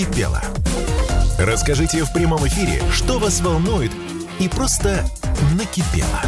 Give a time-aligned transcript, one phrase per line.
[0.00, 0.40] накипело.
[1.38, 3.90] Расскажите в прямом эфире, что вас волнует
[4.38, 5.04] и просто
[5.54, 6.22] накипело.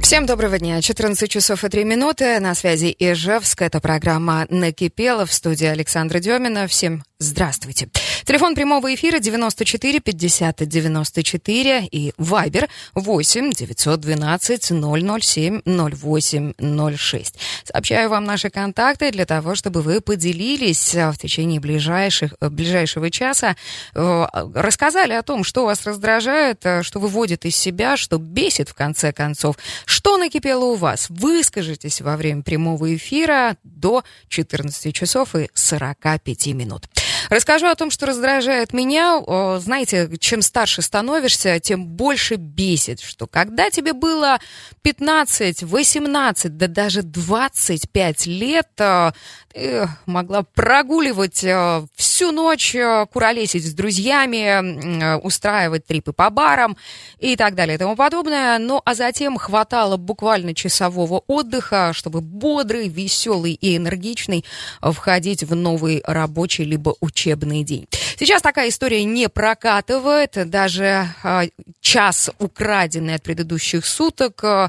[0.00, 0.80] Всем доброго дня.
[0.80, 2.38] 14 часов и 3 минуты.
[2.38, 3.62] На связи Ижевск.
[3.62, 6.68] Это программа «Накипело» в студии Александра Демина.
[6.68, 7.88] Всем здравствуйте.
[8.26, 17.34] Телефон прямого эфира 94 50 94 и Вайбер 8 912 007 08 06.
[17.64, 23.56] Сообщаю вам наши контакты для того, чтобы вы поделились в течение ближайших, ближайшего часа,
[23.94, 28.74] э, рассказали о том, что вас раздражает, э, что выводит из себя, что бесит в
[28.74, 31.10] конце концов, что накипело у вас?
[31.10, 36.88] Выскажитесь во время прямого эфира до 14 часов и 45 минут.
[37.30, 39.20] Расскажу о том, что раздражает меня.
[39.58, 44.38] Знаете, чем старше становишься, тем больше бесит, что когда тебе было
[44.82, 49.12] 15, 18, да даже 25 лет, э,
[49.54, 56.76] ты могла прогуливать э, всю ночь, э, куролесить с друзьями, устраивать трипы по барам
[57.18, 58.58] и так далее и тому подобное.
[58.58, 64.44] Ну, а затем хватало буквально часового отдыха, чтобы бодрый, веселый и энергичный
[64.80, 67.88] входить в новый рабочий либо учебный день.
[68.16, 70.38] Сейчас такая история не прокатывает.
[70.48, 71.48] Даже э,
[71.80, 74.68] час, украденный от предыдущих суток, э,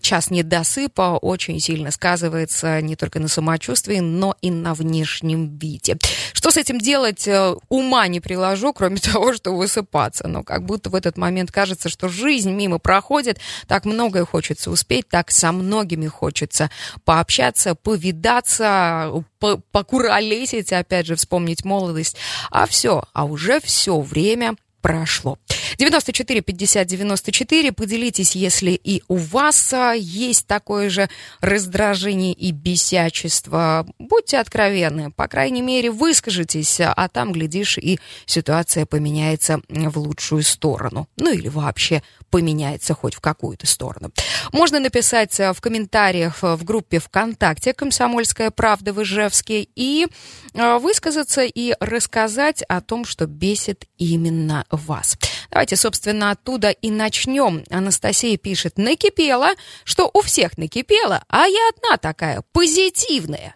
[0.00, 5.96] час недосыпа очень сильно сказывается не только на самочувствии, но и на внешнем виде.
[6.32, 10.28] Что с этим делать, э, ума не приложу, кроме того, что высыпаться.
[10.28, 15.08] Но как будто в этот момент кажется, что жизнь мимо проходит, так многое хочется успеть,
[15.08, 16.70] так со многими хочется
[17.04, 19.24] пообщаться, повидаться,
[19.72, 22.16] покуролесить, опять же, вспомнить молодость.
[22.50, 25.38] А все, а уже все время прошло.
[25.78, 27.72] 94 50 94.
[27.72, 31.08] Поделитесь, если и у вас а, есть такое же
[31.40, 33.86] раздражение и бесячество.
[33.98, 35.10] Будьте откровенны.
[35.12, 41.08] По крайней мере, выскажитесь, а там, глядишь, и ситуация поменяется в лучшую сторону.
[41.16, 44.10] Ну или вообще поменяется хоть в какую-то сторону.
[44.52, 50.06] Можно написать а, в комментариях в группе ВКонтакте «Комсомольская правда» в Ижевске и
[50.54, 55.16] а, высказаться и рассказать о том, что бесит именно вас.
[55.50, 57.64] Давайте, собственно, оттуда и начнем.
[57.70, 59.50] Анастасия пишет, накипело,
[59.84, 63.54] что у всех накипело, а я одна такая, позитивная.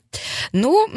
[0.53, 0.89] Ну,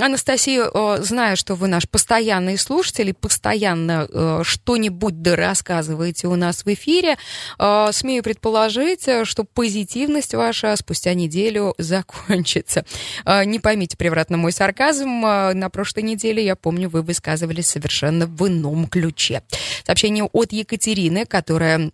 [0.00, 0.70] Анастасия,
[1.02, 7.16] знаю, что вы наш постоянный слушатель, постоянно э, что-нибудь да рассказываете у нас в эфире,
[7.58, 12.84] э, смею предположить, что позитивность ваша спустя неделю закончится.
[13.26, 15.20] Э, не поймите превратно мой сарказм.
[15.20, 19.42] На прошлой неделе, я помню, вы высказывались совершенно в ином ключе.
[19.84, 21.90] Сообщение от Екатерины, которая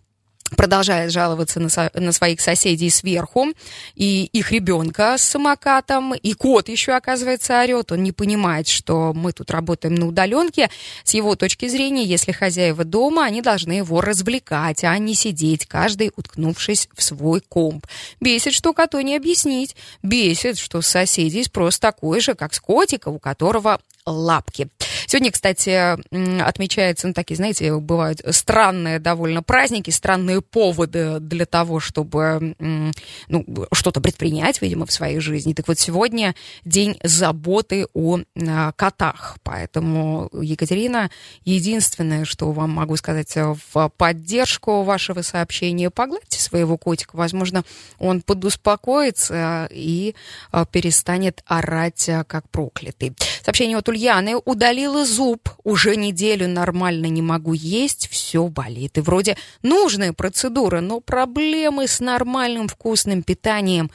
[0.55, 3.47] продолжает жаловаться на, со, на своих соседей сверху,
[3.95, 7.91] и их ребенка с самокатом, и кот еще, оказывается, орет.
[7.91, 10.69] Он не понимает, что мы тут работаем на удаленке.
[11.03, 16.11] С его точки зрения, если хозяева дома, они должны его развлекать, а не сидеть, каждый
[16.15, 17.85] уткнувшись в свой комп.
[18.19, 19.75] Бесит, что коту не объяснить.
[20.01, 24.69] Бесит, что соседей спрос такой же, как с котика, у которого лапки.
[25.09, 32.53] Сегодня, кстати, отмечается, ну, такие, знаете, бывают странные довольно праздники, странные поводы для того, чтобы,
[32.59, 35.53] ну, что-то предпринять, видимо, в своей жизни.
[35.53, 39.39] Так вот, сегодня день заботы о а, котах.
[39.41, 41.09] Поэтому, Екатерина,
[41.43, 47.15] единственное, что вам могу сказать в поддержку вашего сообщения, погладьте своего котика.
[47.15, 47.63] Возможно,
[47.97, 50.13] он подуспокоится и
[50.51, 53.15] а, перестанет орать а, как проклятый.
[53.43, 54.35] Сообщение от Ульяны.
[54.35, 58.97] Удалила Вырвала зуб, уже неделю нормально не могу есть, все болит.
[58.97, 63.91] И вроде нужная процедура, но проблемы с нормальным вкусным питанием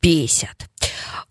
[0.00, 0.68] бесят.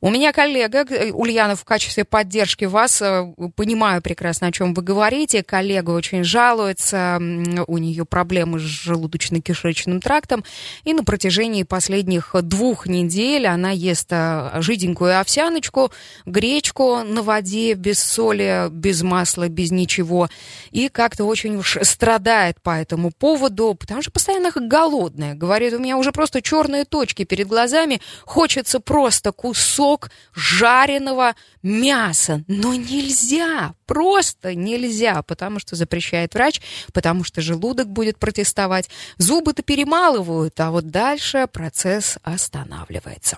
[0.01, 4.83] У меня коллега, э, Ульянов, в качестве поддержки вас, э, понимаю прекрасно, о чем вы
[4.83, 5.41] говорите.
[5.41, 7.17] Коллега очень жалуется,
[7.65, 10.43] у нее проблемы с желудочно-кишечным трактом,
[10.83, 15.91] и на протяжении последних двух недель она ест э, жиденькую овсяночку,
[16.25, 20.29] гречку на воде, без соли, без масла, без ничего,
[20.71, 25.33] и как-то очень уж страдает по этому поводу, потому что постоянно голодная.
[25.33, 32.43] Говорит, у меня уже просто черные точки перед глазами, хочется просто кусок кусок жареного мяса.
[32.47, 36.61] Но нельзя, просто нельзя, потому что запрещает врач,
[36.93, 38.89] потому что желудок будет протестовать.
[39.19, 43.37] Зубы-то перемалывают, а вот дальше процесс останавливается.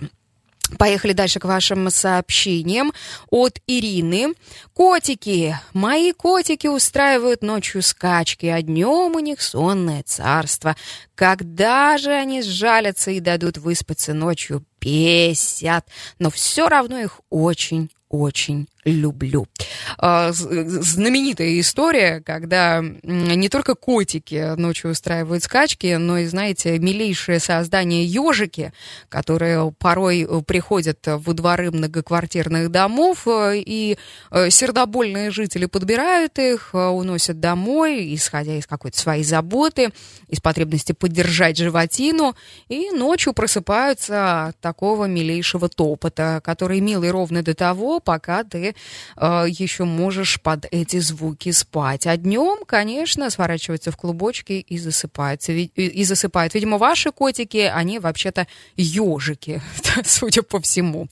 [0.77, 2.93] Поехали дальше к вашим сообщениям
[3.29, 4.33] от Ирины.
[4.73, 10.75] Котики, мои котики устраивают ночью скачки, а днем у них сонное царство.
[11.15, 14.63] Когда же они сжалятся и дадут выспаться ночью?
[14.79, 15.87] Бесят,
[16.19, 19.47] но все равно их очень очень люблю.
[19.97, 28.05] А, знаменитая история, когда не только котики ночью устраивают скачки, но и, знаете, милейшие создания
[28.05, 28.73] ежики,
[29.09, 33.97] которые порой приходят во дворы многоквартирных домов, и
[34.31, 39.91] э, сердобольные жители подбирают их, уносят домой, исходя из какой-то своей заботы,
[40.27, 42.35] из потребности поддержать животину,
[42.69, 48.75] и ночью просыпаются от такого милейшего топота, который милый ровно до того, пока ты
[49.15, 52.07] э, еще можешь под эти звуки спать.
[52.07, 55.51] А днем, конечно, сворачиваются в клубочки и засыпаются.
[55.51, 56.53] И засыпают.
[56.53, 59.61] Видимо, ваши котики, они вообще-то ежики,
[60.05, 61.07] судя по всему.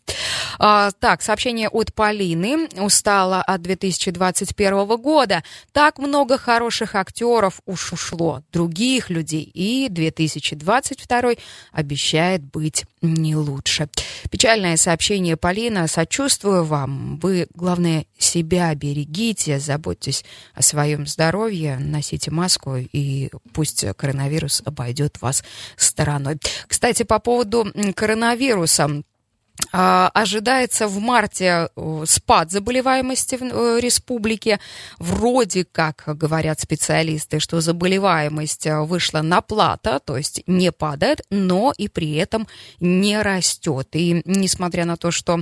[0.59, 2.67] А, так, сообщение от Полины.
[2.77, 5.43] Устала от 2021 года.
[5.71, 8.43] Так много хороших актеров уж ушло.
[8.51, 9.49] Других людей.
[9.53, 11.31] И 2022
[11.71, 13.89] обещает быть не лучше.
[14.29, 15.87] Печальное сообщение Полина.
[15.87, 17.17] Сочувствую вам.
[17.17, 25.43] Вы, главное, себя берегите, заботьтесь о своем здоровье, носите маску, и пусть коронавирус обойдет вас
[25.77, 26.37] стороной.
[26.67, 29.03] Кстати, по поводу коронавируса.
[29.71, 34.59] А, ожидается в марте э, спад заболеваемости в э, республике.
[34.99, 41.73] Вроде как говорят специалисты, что заболеваемость э, вышла на плата, то есть не падает, но
[41.77, 42.47] и при этом
[42.79, 43.89] не растет.
[43.93, 45.41] И несмотря на то, что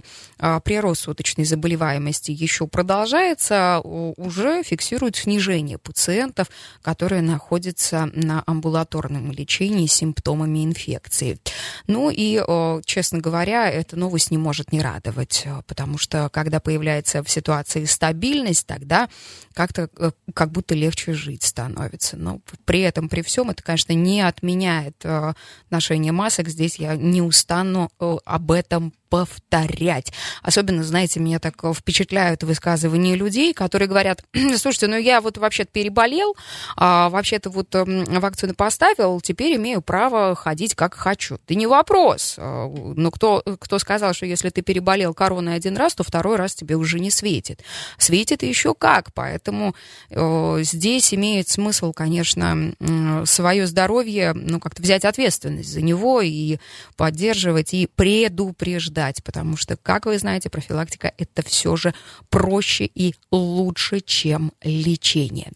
[0.64, 6.48] прирост суточной заболеваемости еще продолжается, уже фиксируют снижение пациентов,
[6.82, 11.40] которые находятся на амбулаторном лечении с симптомами инфекции.
[11.88, 12.42] Ну и,
[12.86, 17.86] честно говоря, это новость не может не радовать, э, потому что когда появляется в ситуации
[17.86, 19.10] стабильность, тогда
[19.54, 22.18] как-то э, как будто легче жить становится.
[22.18, 25.34] Но при этом, при всем, это, конечно, не отменяет э,
[25.70, 26.50] ношение масок.
[26.50, 30.12] Здесь я не устану об этом повторять.
[30.42, 34.24] Особенно, знаете, меня так впечатляют высказывания людей, которые говорят,
[34.58, 36.36] слушайте, ну я вот вообще-то переболел,
[36.76, 41.38] а вообще-то вот эм, вакцину поставил, теперь имею право ходить как хочу.
[41.48, 42.38] Да не вопрос.
[42.40, 46.56] А, но кто, кто сказал, что если ты переболел короной один раз, то второй раз
[46.56, 47.62] тебе уже не светит?
[48.00, 49.76] Светит еще как, поэтому
[50.10, 56.58] э, здесь имеет смысл, конечно, э, свое здоровье, ну, как-то взять ответственность за него и
[56.98, 61.94] поддерживать, и предупреждать ждать, потому что, как вы знаете, профилактика это все же
[62.30, 65.52] проще и лучше, чем лечение.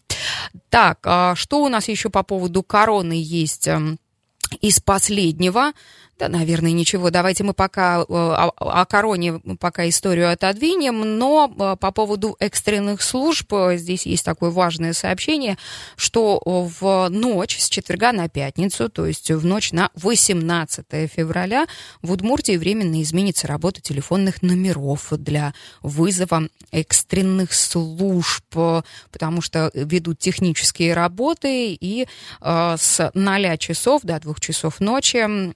[0.68, 3.98] Так, а что у нас еще по поводу короны есть эм,
[4.60, 5.72] из последнего?
[6.18, 7.10] Да, наверное, ничего.
[7.10, 13.02] Давайте мы пока э, о, о короне пока историю отодвинем, но э, по поводу экстренных
[13.02, 15.58] служб э, здесь есть такое важное сообщение,
[15.94, 21.66] что в ночь с четверга на пятницу, то есть в ночь на 18 февраля
[22.02, 28.56] в Удмуртии временно изменится работа телефонных номеров для вызова экстренных служб,
[29.12, 32.08] потому что ведут технические работы и
[32.40, 35.54] с 0 часов до 2 часов ночи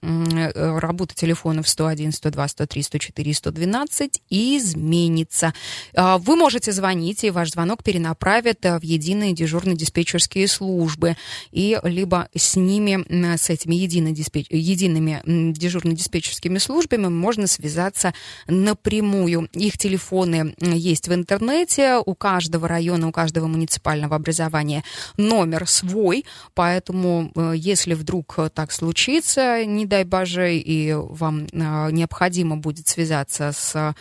[0.54, 5.54] работа телефонов 101, 102, 103, 104, 112 изменится.
[5.94, 11.16] А, вы можете звонить, и ваш звонок перенаправят э, в единые дежурно-диспетчерские службы,
[11.50, 13.04] и либо с ними,
[13.36, 14.46] с этими едино-диспетч...
[14.50, 18.14] едиными дежурно-диспетчерскими службами можно связаться
[18.46, 19.48] напрямую.
[19.52, 24.84] Их телефоны есть в интернете, у каждого района, у каждого муниципального образования
[25.16, 26.24] номер свой,
[26.54, 32.88] поэтому э, если вдруг так случится, не дай боже, уже, и вам а, необходимо будет
[32.88, 33.94] связаться с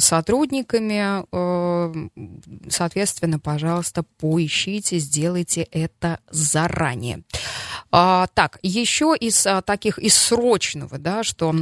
[0.00, 2.08] сотрудниками, э,
[2.68, 7.22] соответственно, пожалуйста, поищите, сделайте это заранее.
[7.92, 11.54] А, так, еще из а, таких, из срочного, да, что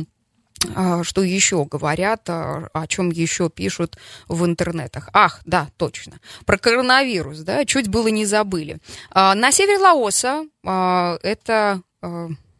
[1.05, 3.97] что еще говорят, о чем еще пишут
[4.27, 5.09] в интернетах.
[5.13, 6.19] Ах, да, точно.
[6.47, 8.79] Про коронавирус, да, чуть было не забыли.
[9.15, 11.81] На севере Лаоса это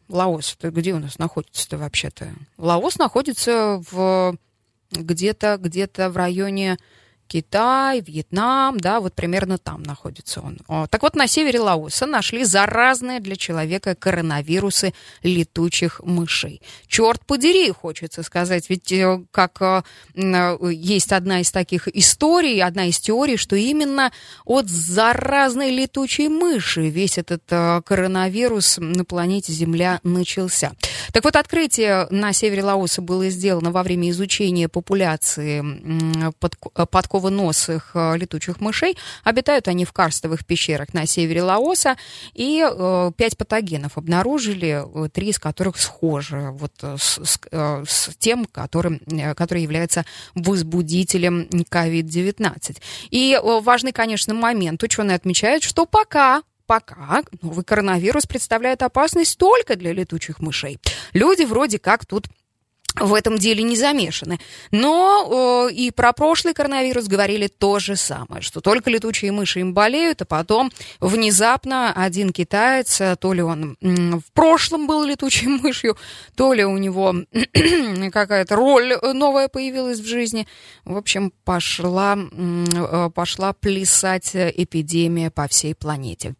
[0.09, 2.29] Лаос, это где у нас находится-то вообще-то?
[2.57, 4.35] Лаос находится в
[4.91, 6.77] где-то где-то в районе
[7.29, 10.87] Китай, Вьетнам, да, вот примерно там находится он.
[10.87, 16.61] Так вот, на севере Лаоса нашли заразные для человека коронавирусы летучих мышей.
[16.87, 19.83] Черт подери, хочется сказать, ведь э, как э,
[20.71, 24.11] есть одна из таких историй, одна из теорий, что именно
[24.43, 30.71] от заразной летучей мыши весь этот э, коронавирус на планете Земля начался.
[31.13, 35.63] Так вот, открытие на севере Лаоса было сделано во время изучения популяции
[36.89, 38.97] подков стрелково-носых э, летучих мышей.
[39.23, 41.97] Обитают они в карстовых пещерах на севере Лаоса.
[42.33, 48.45] И э, пять патогенов обнаружили, э, три из которых схожи вот с, с, с тем,
[48.45, 49.01] которым,
[49.35, 52.77] который является возбудителем COVID-19.
[53.09, 54.81] И важный, конечно, момент.
[54.83, 60.77] Ученые отмечают, что пока пока новый коронавирус представляет опасность только для летучих мышей.
[61.13, 62.27] Люди вроде как тут
[62.95, 64.39] в этом деле не замешаны.
[64.71, 69.73] Но э, и про прошлый коронавирус говорили то же самое, что только летучие мыши им
[69.73, 75.97] болеют, а потом внезапно один китаец, э, то ли он в прошлом был летучей мышью,
[76.35, 77.15] то ли у него
[78.11, 80.47] какая-то роль новая появилась в жизни.
[80.85, 86.35] В общем, пошла, э, пошла плясать эпидемия по всей планете.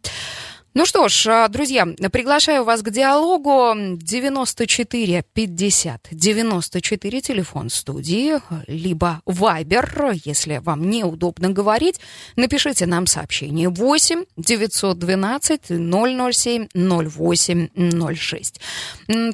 [0.76, 3.74] Ну что ж, а, друзья, приглашаю вас к диалогу.
[3.98, 8.36] 94 50 94, телефон студии,
[8.68, 12.00] либо Вайбер, если вам неудобно говорить,
[12.36, 18.62] напишите нам сообщение 8 912 007 08 06.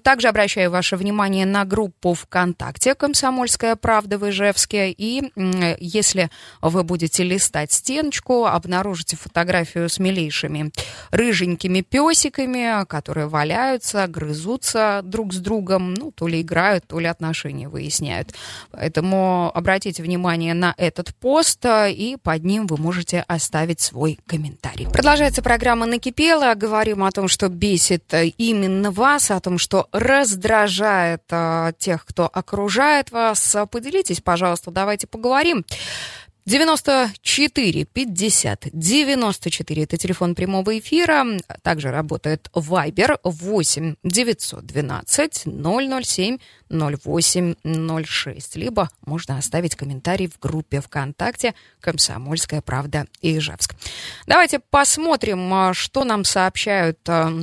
[0.04, 5.22] Также обращаю ваше внимание на группу ВКонтакте «Комсомольская правда» в Ижевске, и
[5.82, 6.30] если
[6.62, 10.72] вы будете листать стеночку, обнаружите фотографию с милейшими
[11.26, 17.68] рыженькими песиками, которые валяются, грызутся друг с другом, ну, то ли играют, то ли отношения
[17.68, 18.34] выясняют.
[18.72, 24.88] Поэтому обратите внимание на этот пост, и под ним вы можете оставить свой комментарий.
[24.92, 26.54] Продолжается программа «Накипела».
[26.56, 33.12] Говорим о том, что бесит именно вас, о том, что раздражает а, тех, кто окружает
[33.12, 33.56] вас.
[33.72, 35.66] Поделитесь, пожалуйста, давайте поговорим.
[36.46, 41.26] 94 50 94 это телефон прямого эфира.
[41.64, 46.38] Также работает Viber 8 912 007
[46.70, 47.56] 08
[48.06, 48.56] 06.
[48.58, 53.74] Либо можно оставить комментарий в группе ВКонтакте «Комсомольская правда» Ижевск.
[54.28, 57.34] Давайте посмотрим, а, что нам сообщают а,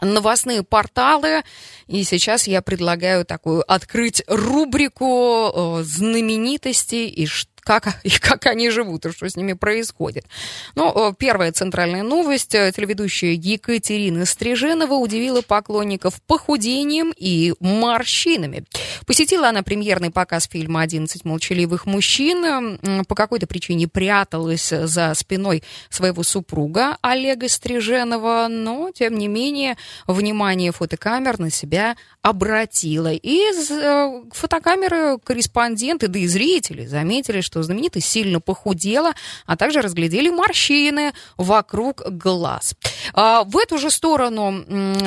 [0.00, 1.42] новостные порталы.
[1.88, 8.70] И сейчас я предлагаю такую открыть рубрику а, знаменитостей и что как, и как они
[8.70, 10.26] живут, и что с ними происходит.
[10.74, 12.50] Ну, первая центральная новость.
[12.50, 18.64] Телеведущая Екатерина Стриженова удивила поклонников похудением и морщинами.
[19.06, 22.78] Посетила она премьерный показ фильма «11 молчаливых мужчин».
[23.08, 30.72] По какой-то причине пряталась за спиной своего супруга Олега Стриженова, но, тем не менее, внимание
[30.72, 33.12] фотокамер на себя обратила.
[33.12, 39.12] И э, фотокамеры корреспонденты, да и зрители заметили, что знаменитость сильно похудела,
[39.46, 42.74] а также разглядели морщины вокруг глаз.
[43.12, 44.64] А, в эту же сторону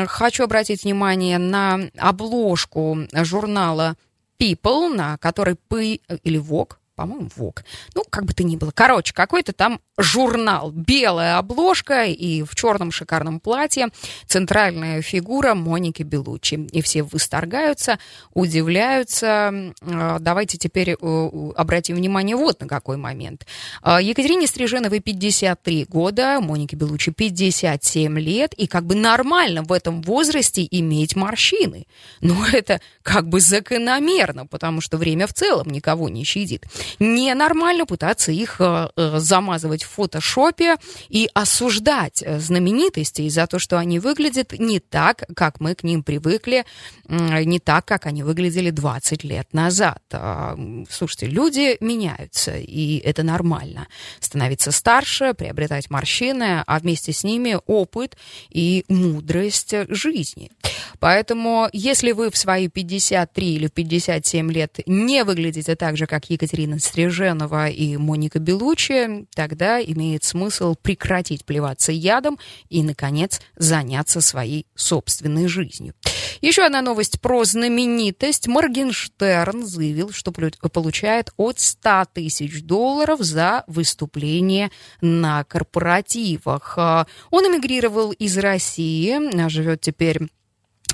[0.07, 3.95] хочу обратить внимание на обложку журнала
[4.39, 7.63] People, на которой P или Vogue, по-моему, ВОК.
[7.93, 8.71] Ну, как бы то ни было.
[8.73, 10.71] Короче, какой-то там журнал.
[10.71, 13.89] Белая обложка и в черном шикарном платье
[14.25, 16.55] центральная фигура Моники Белучи.
[16.71, 17.99] И все восторгаются,
[18.33, 19.73] удивляются.
[19.81, 23.45] А, давайте теперь э, обратим внимание вот на какой момент.
[23.83, 28.55] А, Екатерине Стриженовой 53 года, Монике Белучи 57 лет.
[28.55, 31.85] И как бы нормально в этом возрасте иметь морщины.
[32.21, 36.65] Но это как бы закономерно, потому что время в целом никого не щадит
[36.99, 40.75] ненормально пытаться их э, э, замазывать в фотошопе
[41.09, 46.03] и осуждать э, знаменитостей за то, что они выглядят не так, как мы к ним
[46.03, 46.65] привыкли,
[47.07, 50.01] не так, как они выглядели 20 лет назад.
[50.11, 50.57] А,
[50.89, 53.87] слушайте, люди меняются, и это нормально.
[54.19, 58.17] Становиться старше, приобретать морщины, а вместе с ними опыт
[58.49, 60.51] и мудрость жизни.
[60.99, 66.79] Поэтому, если вы в свои 53 или 57 лет не выглядите так же, как Екатерина
[66.79, 72.37] Стриженова и Моника Белучи, тогда имеет смысл прекратить плеваться ядом
[72.69, 75.93] и, наконец, заняться своей собственной жизнью.
[76.41, 78.47] Еще одна новость про знаменитость.
[78.47, 86.77] Моргенштерн заявил, что получает от 100 тысяч долларов за выступление на корпоративах.
[86.77, 90.27] Он эмигрировал из России, живет теперь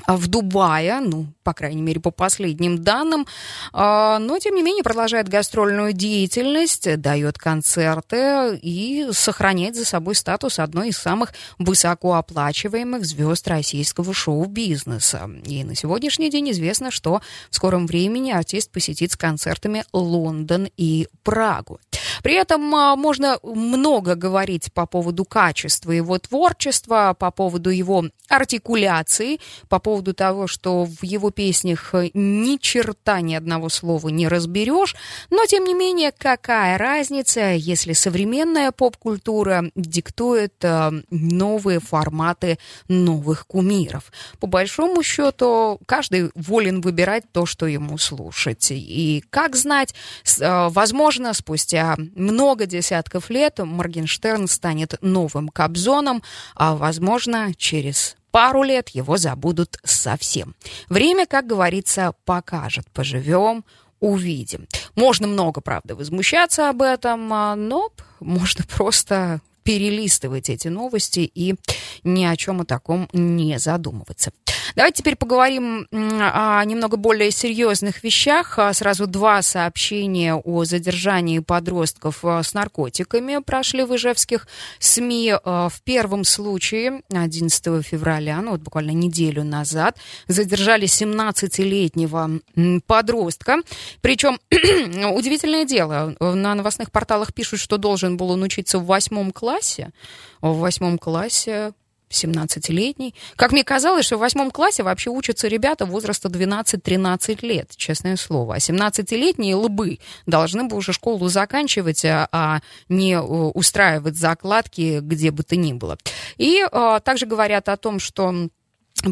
[0.06, 3.26] в Дубае, ну, по крайней мере, по последним данным,
[3.72, 10.58] а, но, тем не менее, продолжает гастрольную деятельность, дает концерты и сохраняет за собой статус
[10.58, 15.30] одной из самых высокооплачиваемых звезд российского шоу-бизнеса.
[15.44, 17.20] И на сегодняшний день известно, что
[17.50, 21.80] в скором времени артист посетит с концертами Лондон и Прагу.
[22.22, 29.78] При этом можно много говорить по поводу качества его творчества, по поводу его артикуляции, по
[29.78, 34.96] поводу того, что в его песнях ни черта ни одного слова не разберешь,
[35.30, 42.58] но тем не менее, какая разница, если современная поп-культура диктует э, новые форматы
[42.88, 44.12] новых кумиров.
[44.40, 48.68] По большому счету, каждый волен выбирать то, что ему слушать.
[48.70, 49.94] И как знать,
[50.40, 56.22] э, возможно, спустя много десятков лет Моргенштерн станет новым Кобзоном,
[56.54, 60.56] а возможно, через пару лет его забудут совсем.
[60.88, 62.84] Время, как говорится, покажет.
[62.92, 63.64] Поживем,
[64.00, 64.66] увидим.
[64.96, 71.54] Можно много, правда, возмущаться об этом, а, но можно просто перелистывать эти новости и
[72.02, 74.32] ни о чем о таком не задумываться.
[74.76, 78.58] Давайте теперь поговорим о немного более серьезных вещах.
[78.58, 84.48] А, сразу два сообщения о задержании подростков а, с наркотиками прошли в ижевских
[84.80, 85.34] СМИ.
[85.44, 92.40] А, в первом случае 11 февраля, ну вот буквально неделю назад, задержали 17-летнего
[92.88, 93.58] подростка.
[94.00, 99.92] Причем удивительное дело, на новостных порталах пишут, что должен был он учиться в восьмом классе.
[100.40, 101.74] В восьмом классе
[102.10, 103.14] 17-летний.
[103.36, 108.54] Как мне казалось, что в восьмом классе вообще учатся ребята возраста 12-13 лет, честное слово.
[108.54, 115.30] А 17-летние лбы должны бы уже школу заканчивать, а, а не э, устраивать закладки где
[115.30, 115.98] бы то ни было.
[116.36, 118.48] И а, также говорят о том, что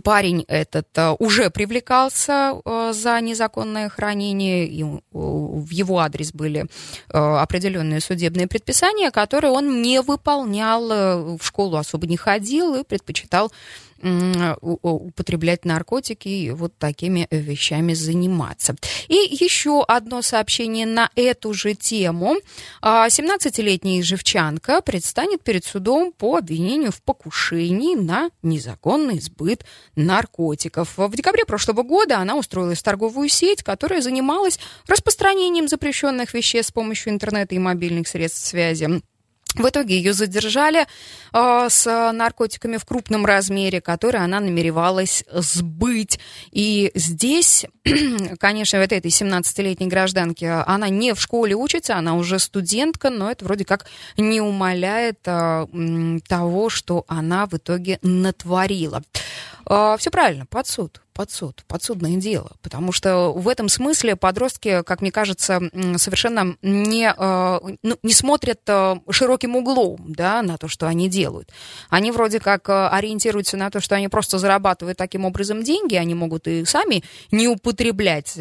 [0.04, 6.66] Парень этот э, уже привлекался э, за незаконное хранение, и в его адрес были
[7.08, 13.52] определенные судебные предписания, которые он не выполнял, в школу особо не ходил и предпочитал
[14.60, 18.74] употреблять наркотики и вот такими вещами заниматься.
[19.08, 22.36] И еще одно сообщение на эту же тему.
[22.82, 29.64] 17-летняя а, живчанка предстанет перед судом по обвинению в покушении на незаконный сбыт
[29.96, 30.96] наркотиков.
[30.96, 36.72] В декабре прошлого года она устроилась в торговую сеть, которая занималась распространением запрещенных веществ с
[36.72, 39.02] помощью интернета и мобильных средств связи.
[39.54, 40.86] В итоге ее задержали
[41.32, 46.18] э, с наркотиками в крупном размере, которые она намеревалась сбыть.
[46.50, 47.66] И здесь,
[48.38, 53.44] конечно, вот этой 17-летней гражданке, она не в школе учится, она уже студентка, но это
[53.44, 53.86] вроде как
[54.16, 55.66] не умаляет э,
[56.26, 59.02] того, что она в итоге натворила.
[59.66, 62.52] А, Все правильно, под суд, под суд, подсудное дело.
[62.62, 65.60] Потому что в этом смысле подростки, как мне кажется,
[65.96, 71.50] совершенно не, а, ну, не смотрят а, широким углом да, на то, что они делают.
[71.90, 76.46] Они вроде как ориентируются на то, что они просто зарабатывают таким образом деньги, они могут
[76.48, 78.38] и сами не употреблять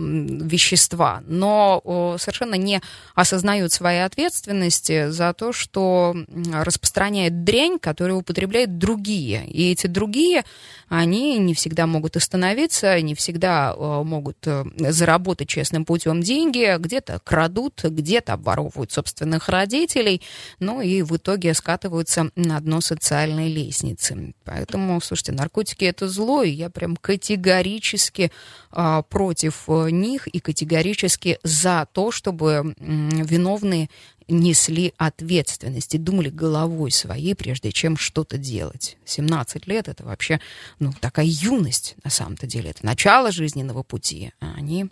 [0.00, 2.80] вещества, но совершенно не
[3.14, 6.16] осознают своей ответственности за то, что
[6.52, 9.46] распространяет дрянь, которую употребляют другие.
[9.46, 10.44] И эти другие,
[10.88, 17.82] они не всегда могут остановиться, не всегда могут э, заработать честным путем деньги, где-то крадут,
[17.84, 20.22] где-то обворовывают собственных родителей,
[20.58, 24.34] ну и в итоге скатываются на дно социальной лестницы.
[24.44, 28.32] Поэтому, слушайте, наркотики это зло, и я прям категорически
[28.72, 33.88] а, против э, них и категорически за то, чтобы виновные
[34.30, 38.96] несли ответственность и думали головой своей, прежде чем что-то делать.
[39.04, 40.40] 17 лет— это вообще
[40.78, 42.70] ну, такая юность на самом-то деле.
[42.70, 44.32] Это начало жизненного пути.
[44.40, 44.86] А они,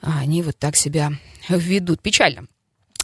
[0.00, 1.12] они вот так себя
[1.48, 2.02] ведут.
[2.02, 2.46] Печально.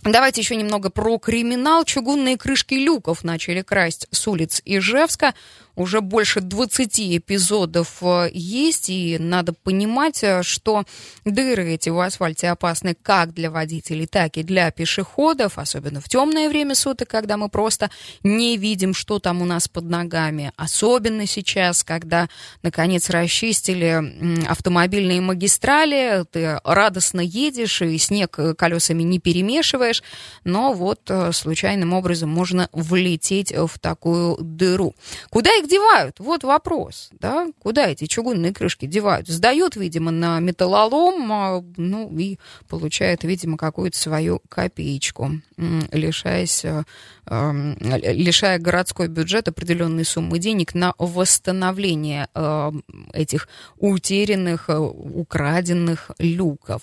[0.03, 1.85] Давайте еще немного про криминал.
[1.85, 5.35] Чугунные крышки люков начали красть с улиц Ижевска
[5.77, 10.85] уже больше 20 эпизодов э, есть, и надо понимать, э, что
[11.25, 16.49] дыры эти в асфальте опасны как для водителей, так и для пешеходов, особенно в темное
[16.49, 17.91] время суток, когда мы просто
[18.23, 20.53] не видим, что там у нас под ногами.
[20.57, 22.29] Особенно сейчас, когда,
[22.63, 30.03] наконец, расчистили автомобильные магистрали, ты радостно едешь, и снег колесами не перемешиваешь,
[30.45, 34.95] но вот э, случайным образом можно влететь в такую дыру.
[35.31, 36.19] Куда их девают?
[36.19, 39.29] Вот вопрос, да, куда эти чугунные крышки девают?
[39.29, 46.83] Сдают, видимо, на металлолом, а, ну, и получают, видимо, какую-то свою копеечку, лишаясь, э,
[47.27, 52.73] эм, лишая городской бюджет определенной суммы денег на восстановление э,
[53.13, 56.83] этих утерянных, э, украденных люков.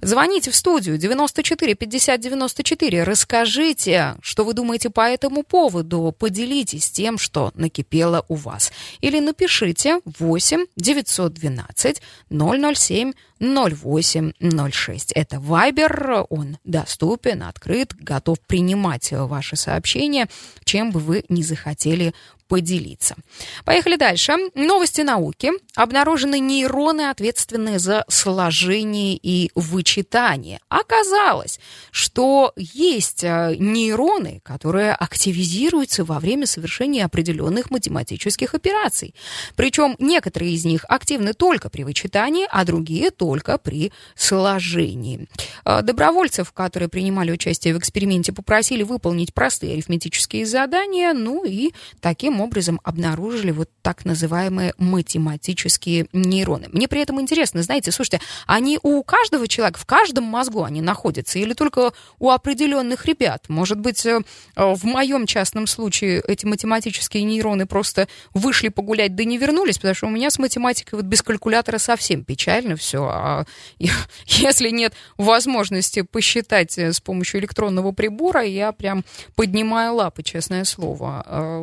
[0.00, 3.02] Звоните в студию 94 50 94.
[3.04, 6.14] Расскажите, что вы думаете по этому поводу.
[6.18, 8.72] Поделитесь тем, что накипело у вас.
[9.00, 15.12] Или напишите 8 912 007 0806.
[15.12, 20.28] Это Вайбер, он доступен, открыт, готов принимать ваши сообщения,
[20.64, 22.14] чем бы вы ни захотели
[22.54, 23.16] поделиться.
[23.64, 24.32] Поехали дальше.
[24.54, 25.50] Новости науки.
[25.74, 30.60] Обнаружены нейроны, ответственные за сложение и вычитание.
[30.68, 31.58] Оказалось,
[31.90, 39.16] что есть э, нейроны, которые активизируются во время совершения определенных математических операций.
[39.56, 45.26] Причем некоторые из них активны только при вычитании, а другие только при сложении.
[45.64, 52.40] Э, добровольцев, которые принимали участие в эксперименте, попросили выполнить простые арифметические задания, ну и таким
[52.40, 52.43] образом
[52.82, 56.68] обнаружили вот так называемые математические нейроны.
[56.72, 61.38] Мне при этом интересно, знаете, слушайте, они у каждого человека, в каждом мозгу они находятся
[61.38, 63.48] или только у определенных ребят?
[63.48, 64.20] Может быть, э,
[64.56, 70.06] в моем частном случае эти математические нейроны просто вышли погулять, да не вернулись, потому что
[70.06, 73.04] у меня с математикой вот без калькулятора совсем печально все.
[73.04, 73.44] А
[74.26, 79.04] если нет возможности посчитать э, с помощью электронного прибора, я прям
[79.34, 81.60] поднимаю лапы, честное слово а,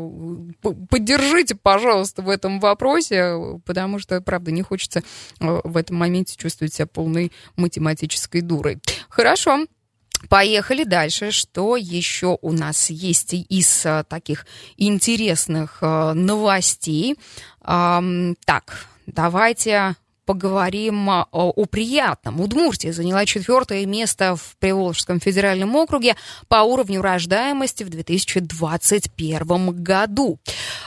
[0.62, 5.00] поддержите, пожалуйста, в этом вопросе, потому что, правда, не хочется
[5.40, 8.80] э, в этом моменте чувствовать себя полной математической дурой.
[9.10, 9.66] Хорошо.
[10.30, 11.32] Поехали дальше.
[11.32, 14.46] Что еще у нас есть из э, таких
[14.78, 17.18] интересных э, новостей?
[17.64, 22.42] Так, давайте поговорим о, о приятном.
[22.42, 26.16] Удмуртия заняла четвертое место в Приволжском федеральном округе
[26.48, 30.40] по уровню рождаемости в 2021 году.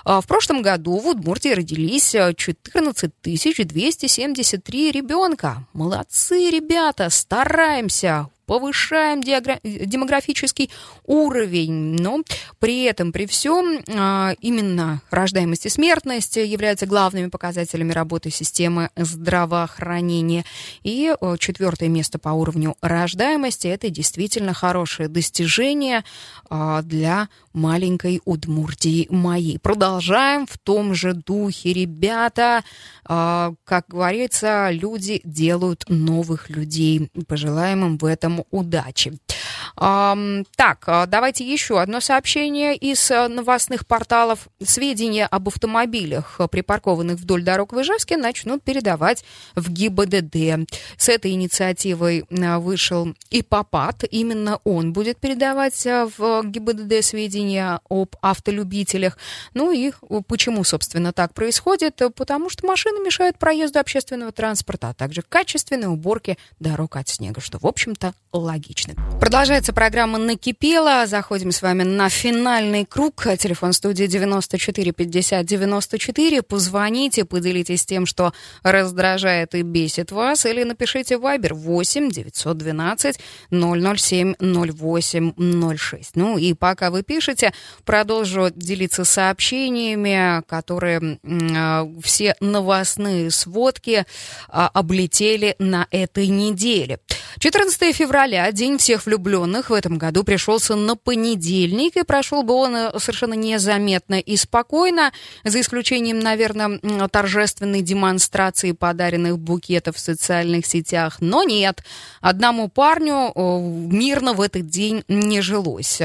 [0.05, 5.67] А, в прошлом году в Удмуртии родились 14 273 ребенка.
[5.73, 10.71] Молодцы, ребята, стараемся повышаем демографический
[11.05, 12.23] уровень, но
[12.59, 20.45] при этом, при всем, а, именно рождаемость и смертность являются главными показателями работы системы здравоохранения.
[20.83, 26.05] И четвертое место по уровню рождаемости– это действительно хорошее достижение
[26.49, 29.59] а, для маленькой Удмуртии моей.
[29.59, 32.63] Продолжаем в том же духе, ребята.
[33.05, 37.11] А, как говорится, люди делают новых людей.
[37.27, 39.19] Пожелаем им в этом удачи.
[39.77, 44.49] Так, а, давайте еще одно сообщение из э, новостных порталов.
[44.63, 49.25] Сведения об автомобилях, э, припаркованных вдоль дорог в Ижевске, начнут передавать
[49.55, 50.69] в ГИБДД.
[50.97, 54.05] С этой инициативой э, вышел и Попад.
[54.11, 59.19] Именно он будет передавать в ГИБДД сведения об автолюбителях.
[59.55, 59.93] Ну и
[60.27, 62.01] почему, собственно, так происходит?
[62.15, 67.59] Потому что машины мешают проезду общественного транспорта, а также качественной уборке дорог от снега, что,
[67.59, 68.95] в общем-то, логично.
[69.21, 71.07] Продолжается Продолжается программа «Накипела».
[71.07, 73.23] Заходим с вами на финальный круг.
[73.39, 76.43] Телефон студии 94 50 94.
[76.43, 78.33] Позвоните, поделитесь тем, что
[78.65, 80.45] раздражает и бесит вас.
[80.45, 83.21] Или напишите в Viber 8 912
[83.53, 86.17] 007 08 06.
[86.17, 87.53] Ну и пока вы пишете,
[87.85, 94.05] продолжу делиться сообщениями, которые э, все новостные сводки э,
[94.49, 96.99] облетели на этой неделе.
[97.39, 102.77] 14 февраля, День всех влюбленных, в этом году пришелся на понедельник, и прошел бы он
[102.77, 105.13] э, совершенно незаметно и спокойно,
[105.45, 106.79] за исключением, наверное,
[107.09, 111.17] торжественной демонстрации подаренных букетов в социальных сетях.
[111.21, 111.85] Но нет,
[112.21, 116.01] одному парню э, мирно в этот день не жилось.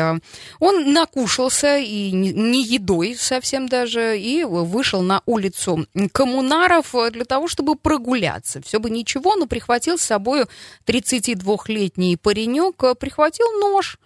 [0.59, 7.75] Он накушался, и не едой совсем даже, и вышел на улицу коммунаров для того, чтобы
[7.75, 8.61] прогуляться.
[8.61, 10.45] Все бы ничего, но прихватил с собой
[10.85, 12.95] 30 32-летний паренек э,
[13.29, 13.97] прихватил нож.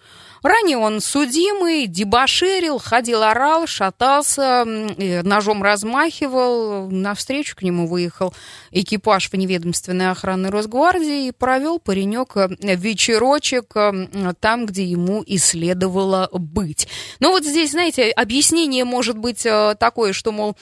[0.44, 6.90] Ранее он судимый, дебоширил, ходил, орал, шатался, ножом размахивал.
[6.90, 8.34] Навстречу к нему выехал
[8.72, 16.30] экипаж вневедомственной охраны Росгвардии и провел паренек э, вечерочек э, там, где ему и следовало
[16.34, 16.90] быть.
[17.22, 19.48] Но вот здесь, знаете, объяснение может быть
[19.80, 20.58] такое, что, мол,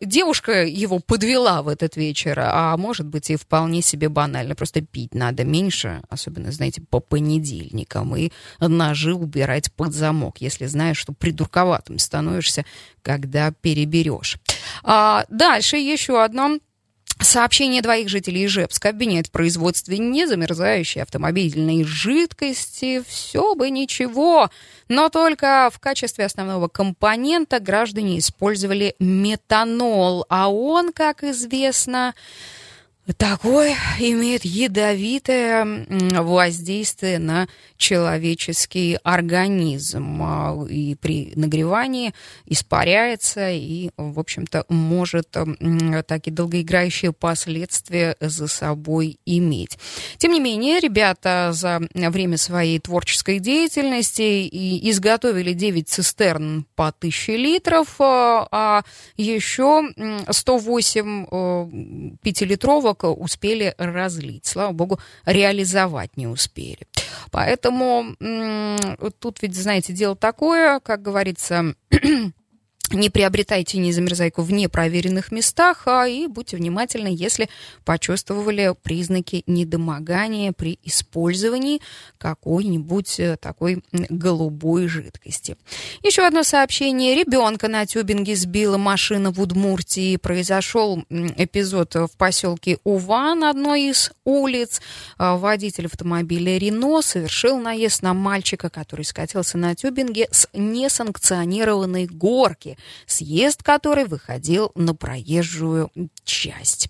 [0.00, 4.54] девушка его подвела в этот вечер, а может быть и вполне себе банально.
[4.56, 8.30] Просто пить надо меньше, особенно, знаете, по понедельникам, и
[8.60, 12.64] ножи убирать под замок, если знаешь, что придурковатым становишься,
[13.02, 14.38] когда переберешь.
[14.82, 16.58] А дальше еще одно
[17.22, 23.02] Сообщение двоих жителей Ижевска обвиняет в производстве незамерзающей автомобильной жидкости.
[23.06, 24.50] Все бы ничего,
[24.88, 32.14] но только в качестве основного компонента граждане использовали метанол, а он, как известно,
[33.16, 35.86] такое имеет ядовитое
[36.22, 42.14] воздействие на человеческий организм а, и при нагревании
[42.46, 45.36] испаряется и, в общем-то, может
[46.06, 49.78] такие долгоиграющие последствия за собой иметь.
[50.18, 54.48] Тем не менее, ребята за время своей творческой деятельности
[54.88, 58.82] изготовили 9 цистерн по 1000 литров, а, а
[59.16, 59.82] еще
[60.30, 61.26] 108
[62.92, 64.46] пятилитровок успели разлить.
[64.46, 66.86] Слава богу, реализовать не успели.
[67.30, 68.16] Поэтому
[69.18, 71.74] тут ведь, знаете, дело такое, как говорится,
[72.92, 77.48] не приобретайте незамерзайку в непроверенных местах, а и будьте внимательны, если
[77.84, 81.80] почувствовали признаки недомогания при использовании
[82.18, 85.56] какой-нибудь э, такой голубой жидкости.
[86.02, 87.14] Еще одно сообщение.
[87.14, 90.16] Ребенка на тюбинге сбила машина в Удмуртии.
[90.16, 94.80] Произошел эпизод в поселке Ува на одной из улиц.
[95.18, 102.76] А, водитель автомобиля Рено совершил наезд на мальчика, который скатился на тюбинге с несанкционированной горки
[103.06, 105.90] съезд который выходил на проезжую
[106.24, 106.88] часть.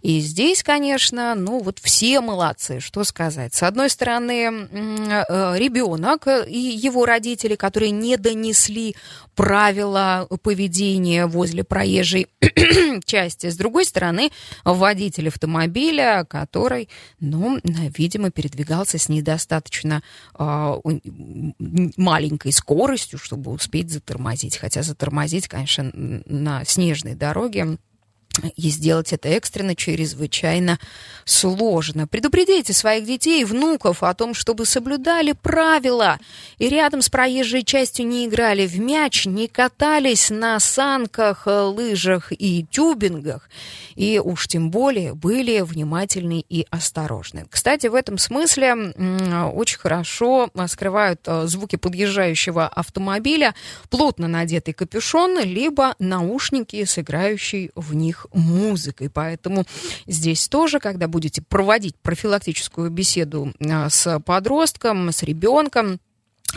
[0.00, 3.54] И здесь, конечно, ну вот все молодцы, что сказать.
[3.54, 8.94] С одной стороны, э, ребенок и его родители, которые не донесли
[9.34, 12.28] правила поведения возле проезжей
[13.04, 13.50] части.
[13.50, 14.30] С другой стороны,
[14.64, 16.88] водитель автомобиля, который,
[17.20, 20.02] ну, видимо, передвигался с недостаточно
[20.38, 20.74] э,
[21.96, 24.56] маленькой скоростью, чтобы успеть затормозить.
[24.56, 25.18] Хотя затормозить,
[25.48, 27.78] конечно, на снежной дороге
[28.56, 30.78] и сделать это экстренно чрезвычайно
[31.24, 32.06] сложно.
[32.06, 36.18] Предупредите своих детей внуков о том, чтобы соблюдали правила
[36.58, 42.64] и рядом с проезжей частью не играли в мяч, не катались на санках, лыжах и
[42.70, 43.48] тюбингах,
[43.94, 47.46] и уж тем более были внимательны и осторожны.
[47.50, 48.74] Кстати, в этом смысле
[49.52, 53.54] очень хорошо скрывают э, звуки подъезжающего автомобиля,
[53.90, 59.10] плотно надетый капюшон, либо наушники с играющей в них музыкой.
[59.10, 59.64] Поэтому
[60.06, 66.00] здесь тоже, когда будете проводить профилактическую беседу а, с подростком, с ребенком,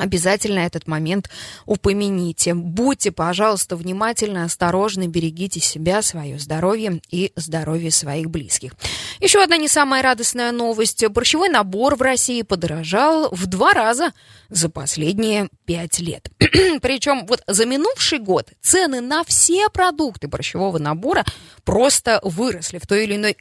[0.02, 1.30] Обязательно этот момент
[1.68, 2.56] упомяните.
[2.56, 8.74] Будьте, пожалуйста, внимательны, осторожны, берегите себя, свое здоровье и здоровье своих близких.
[9.20, 11.08] Еще одна не самая радостная новость.
[11.08, 14.12] Борщевой набор в России подорожал в два раза
[14.50, 16.32] за последние пять лет.
[16.82, 21.26] Причем вот за минувший год цены на все продукты борщевого набора
[21.64, 23.38] просто выросли в той или иной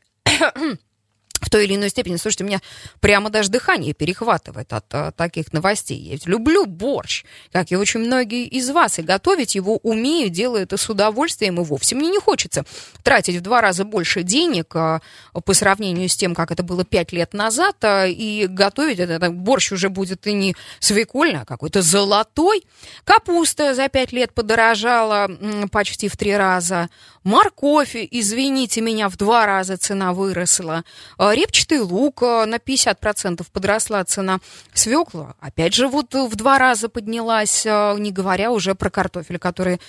[1.40, 2.16] в той или иной степени.
[2.16, 2.60] Слушайте, у меня
[3.00, 5.98] прямо даже дыхание перехватывает от, от таких новостей.
[5.98, 10.62] Я ведь люблю борщ, как и очень многие из вас, и готовить его умею, делаю
[10.62, 12.64] это с удовольствием, и вовсе мне не хочется
[13.02, 15.00] тратить в два раза больше денег а,
[15.44, 19.72] по сравнению с тем, как это было пять лет назад, а, и готовить этот борщ
[19.72, 22.64] уже будет и не свекольный, а какой-то золотой.
[23.04, 25.28] Капуста за пять лет подорожала
[25.70, 26.88] почти в три раза.
[27.22, 30.84] Морковь, извините меня, в два раза цена выросла.
[31.18, 34.38] А, репчатый лук а, на 50% подросла цена.
[34.72, 39.80] Свекла, опять же, вот в два раза поднялась, а, не говоря уже про картофель, который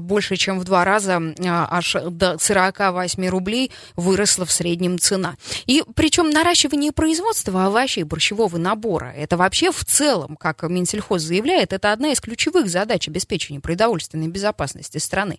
[0.00, 5.36] больше, чем в два раза, аж до 48 рублей выросла в среднем цена.
[5.66, 11.92] И причем наращивание производства овощей борщевого набора, это вообще в целом, как Минсельхоз заявляет, это
[11.92, 15.38] одна из ключевых задач обеспечения продовольственной безопасности страны.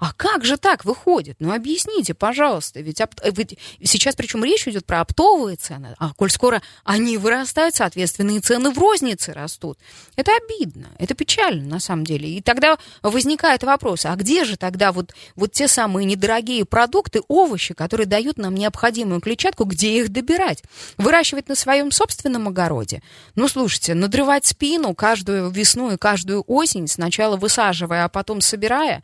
[0.00, 1.36] А как же так выходит?
[1.40, 2.80] Ну, объясните, пожалуйста.
[2.80, 8.30] Ведь, ведь сейчас причем речь идет про оптовые цены, а коль скоро они вырастают, соответственно,
[8.30, 9.78] и цены в рознице растут.
[10.16, 12.28] Это обидно, это печально на самом деле.
[12.30, 17.74] И тогда возникает вопрос, а где же тогда вот, вот те самые недорогие продукты, овощи,
[17.74, 20.62] которые дают нам необходимую клетчатку, где их добирать?
[20.96, 23.02] Выращивать на своем собственном огороде?
[23.34, 29.02] Ну, слушайте, надрывать спину каждую весну и каждую осень, сначала высаживая, а потом собирая,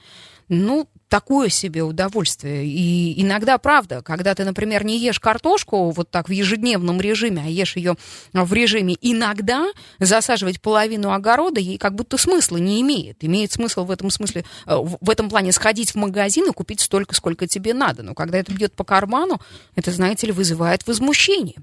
[0.52, 2.66] ну, такое себе удовольствие.
[2.66, 7.48] И иногда, правда, когда ты, например, не ешь картошку вот так в ежедневном режиме, а
[7.48, 7.96] ешь ее
[8.32, 9.66] в режиме иногда,
[9.98, 13.24] засаживать половину огорода ей как будто смысла не имеет.
[13.24, 17.14] Имеет смысл в этом смысле, э, в этом плане сходить в магазин и купить столько,
[17.14, 18.02] сколько тебе надо.
[18.02, 19.40] Но когда это бьет по карману,
[19.74, 21.56] это, знаете ли, вызывает возмущение.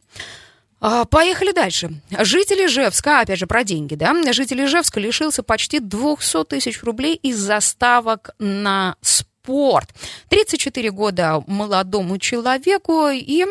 [0.82, 1.92] А, поехали дальше.
[2.20, 7.38] Жители Ижевска, опять же про деньги, да, жители Ижевска лишился почти 200 тысяч рублей из
[7.38, 9.90] заставок на спорт.
[10.30, 13.46] 34 года молодому человеку и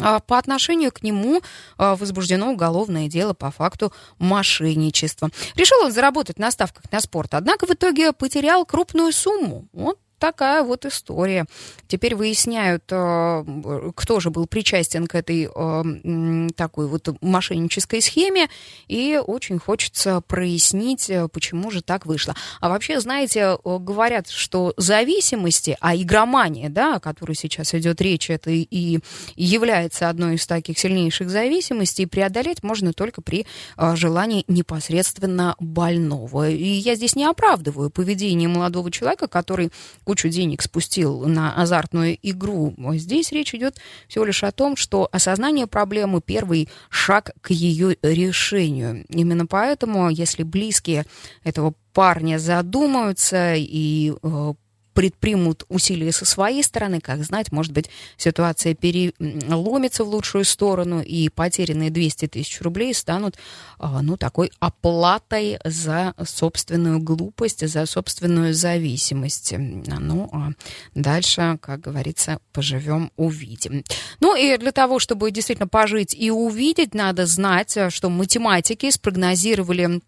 [0.00, 1.40] а, по отношению к нему
[1.76, 5.30] а, возбуждено уголовное дело по факту мошенничества.
[5.56, 9.66] Решил он заработать на ставках на спорт, однако в итоге потерял крупную сумму.
[9.72, 11.44] Вот такая вот история.
[11.86, 18.48] Теперь выясняют, э, кто же был причастен к этой э, такой вот мошеннической схеме,
[18.88, 22.34] и очень хочется прояснить, э, почему же так вышло.
[22.62, 28.50] А вообще, знаете, говорят, что зависимости, а игромания, да, о которой сейчас идет речь, это
[28.50, 29.00] и
[29.36, 33.44] является одной из таких сильнейших зависимостей, преодолеть можно только при
[33.76, 36.48] желании непосредственно больного.
[36.48, 39.70] И я здесь не оправдываю поведение молодого человека, который
[40.14, 42.72] кучу денег спустил на азартную игру.
[42.92, 49.04] Здесь речь идет всего лишь о том, что осознание проблемы– первый шаг к ее решению.
[49.08, 51.04] Именно поэтому, если близкие
[51.42, 54.54] этого парня задумаются и э,
[54.94, 61.28] предпримут усилия со своей стороны, как знать, может быть, ситуация переломится в лучшую сторону, и
[61.28, 63.36] потерянные 200 тысяч рублей станут,
[63.78, 69.52] а, ну, такой оплатой за собственную глупость, за собственную зависимость.
[69.56, 70.50] Ну, а
[70.94, 73.84] дальше, как говорится, поживем, увидим.
[74.20, 80.00] Ну, и для того, чтобы действительно пожить и увидеть, надо знать, что математики спрогнозировали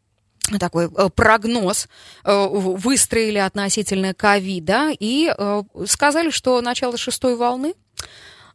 [0.59, 1.89] такой э, прогноз
[2.25, 7.75] э, выстроили относительно ковида и э, сказали, что начало шестой волны,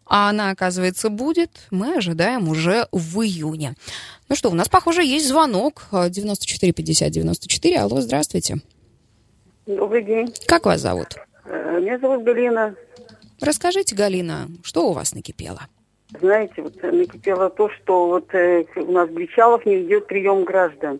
[0.05, 3.75] а она, оказывается, будет, мы ожидаем уже в июне.
[4.29, 7.79] Ну что, у нас, похоже, есть звонок 94 50 94.
[7.79, 8.57] Алло, здравствуйте.
[9.65, 10.33] Добрый день.
[10.47, 11.15] Как вас зовут?
[11.45, 12.75] Меня зовут Галина.
[13.39, 15.61] Расскажите, Галина, что у вас накипело?
[16.19, 20.99] Знаете, вот накипело то, что вот э, у нас в Бричалов не идет прием граждан.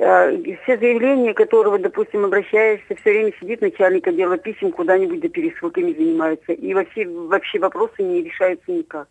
[0.00, 0.30] А,
[0.62, 6.52] все заявления, которые, допустим, обращаешься, все время сидит начальник отдела писем куда-нибудь да пересылками занимается.
[6.52, 9.08] И вообще, вообще вопросы не решаются никак.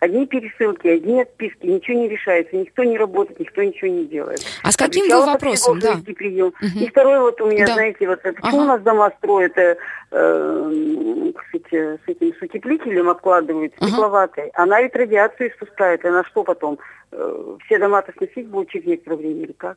[0.00, 4.40] Одни пересылки, одни отписки, ничего не решается, никто не работает, никто ничего не делает.
[4.62, 5.96] А с каким вы вопросом, да?
[6.16, 6.48] Прием.
[6.48, 6.78] Угу.
[6.80, 7.74] И второй вот у меня, да.
[7.74, 8.56] знаете, вот почему ага.
[8.56, 9.76] у нас дома строят, э,
[10.10, 14.48] э, кстати, с этим с утеплителем обкладывают, стекловатой.
[14.54, 14.62] Ага.
[14.62, 16.78] Она ведь радиацию испускает, она что потом?
[17.12, 19.76] Э, все дома-то сносить будут через некоторое время или как?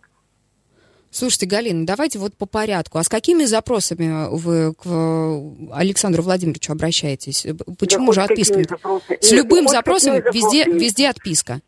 [1.14, 2.98] Слушайте, Галина, давайте вот по порядку.
[2.98, 7.46] А с какими запросами вы к Александру Владимировичу обращаетесь?
[7.78, 8.64] Почему да же отписка?
[9.22, 11.62] С любым запросом везде, везде отписка.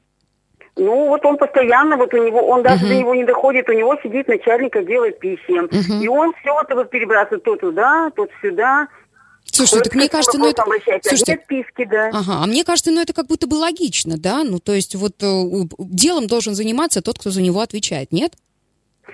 [0.78, 2.90] Ну, вот он постоянно, вот у него, он даже uh-huh.
[2.90, 5.66] до него не доходит, у него сидит начальник отдела писем.
[5.68, 6.04] Uh-huh.
[6.04, 8.90] И он все это вот перебрасывает то туда, то сюда.
[9.46, 10.66] Слушайте, так мне кажется, ну это...
[11.02, 12.10] Слушайте, отписки, да.
[12.12, 14.44] Ага, а мне кажется, ну это как будто бы логично, да?
[14.44, 15.44] Ну, то есть вот э,
[15.80, 18.34] делом должен заниматься тот, кто за него отвечает, нет?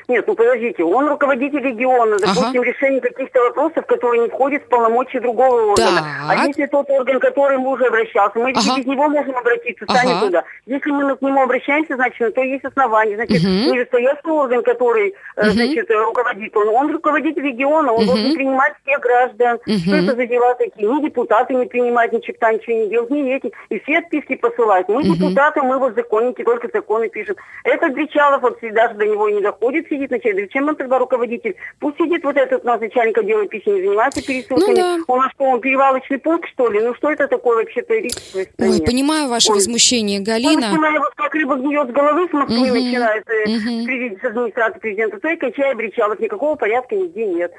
[0.08, 2.64] Нет, ну подождите, он руководитель региона, допустим, ага.
[2.64, 6.02] решение каких-то вопросов, которые не входят в полномочия другого органа.
[6.02, 6.06] Так.
[6.30, 8.78] А если тот орган, к которому уже обращался, мы ага.
[8.78, 10.26] без него можем обратиться сами ага.
[10.26, 10.44] туда.
[10.66, 13.16] Если мы к нему обращаемся, значит, то есть основания.
[13.16, 13.74] Значит, угу.
[13.74, 15.46] вышестоящий орган, который, угу.
[15.50, 18.12] значит, руководит, он, он руководитель региона, он угу.
[18.12, 19.60] должен принимать всех граждан.
[19.66, 19.74] Угу.
[19.86, 20.88] Что это за дела такие?
[20.88, 23.52] Ни депутаты не принимают, ни черта ничего не делают, ни эти.
[23.70, 24.88] И все отписки посылают.
[24.90, 25.16] Мы угу.
[25.16, 27.36] депутаты, мы вот законники, только законы пишем.
[27.64, 30.52] Этот Гречалов вот даже до него не доходит, сидит начальник.
[30.52, 31.56] Чем он тогда руководитель?
[31.80, 34.70] Пусть сидит вот этот у нас начальник отдела писем, занимается пересылками.
[34.70, 34.98] Ну, да.
[35.08, 36.80] У нас что, он перевалочный пункт, что ли?
[36.82, 39.56] Ну, что это такое вообще-то Ой, понимаю ваше Ой.
[39.56, 40.52] возмущение, Галина.
[40.52, 42.76] Он, начиная, вот как рыба гниет с головы с Москвы, угу.
[42.76, 44.20] начинает угу.
[44.22, 46.20] с администрации президента, то и кончая Бричалов.
[46.20, 47.52] Никакого порядка нигде нет.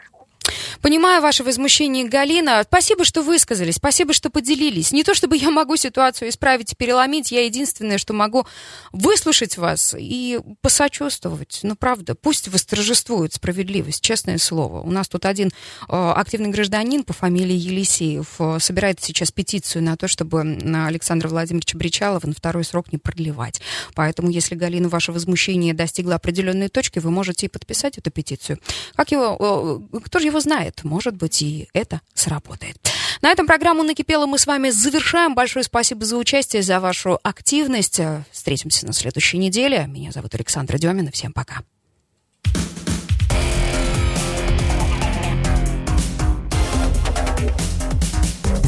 [0.83, 2.65] Понимаю ваше возмущение, Галина.
[2.67, 4.91] Спасибо, что высказались, спасибо, что поделились.
[4.91, 8.49] Не то, чтобы я могу ситуацию исправить и переломить, я единственное, что могу
[8.91, 11.61] выслушать вас и посочувствовать.
[11.63, 14.81] Ну, правда, пусть восторжествует справедливость, честное слово.
[14.81, 15.51] У нас тут один э,
[15.89, 21.79] активный гражданин по фамилии Елисеев э, собирает сейчас петицию на то, чтобы на Александра Владимировича
[21.79, 23.61] Бричалова на второй срок не продлевать.
[23.95, 28.59] Поэтому, если, Галина, ваше возмущение достигло определенной точки, вы можете и подписать эту петицию.
[28.97, 30.72] Как его, э, кто же его знает?
[30.73, 32.77] Знает, может быть, и это сработает.
[33.21, 35.35] На этом программу «Накипело» мы с вами завершаем.
[35.35, 38.01] Большое спасибо за участие, за вашу активность.
[38.31, 39.87] Встретимся на следующей неделе.
[39.87, 41.11] Меня зовут Александра Демина.
[41.13, 41.63] Всем пока.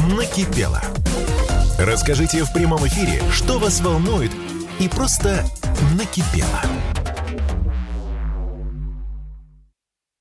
[0.07, 0.81] Накипело.
[1.77, 4.31] Расскажите в прямом эфире, что вас волнует,
[4.79, 5.43] и просто
[5.97, 6.61] накипело.